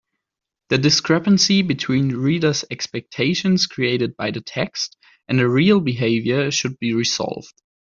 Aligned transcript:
The 0.69 0.79
discrepancy 0.79 1.61
between 1.61 2.15
reader’s 2.15 2.65
expectations 2.71 3.67
created 3.67 4.15
by 4.17 4.31
the 4.31 4.41
text 4.41 4.97
and 5.27 5.37
the 5.37 5.47
real 5.47 5.79
behaviour 5.79 6.49
should 6.49 6.79
be 6.79 6.95
resolved. 6.95 7.53